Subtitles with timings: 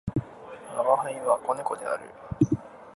[0.75, 2.09] 吾輩は、子猫である。